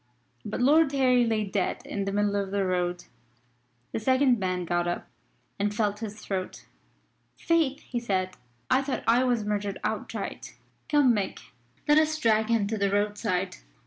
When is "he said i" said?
7.81-8.81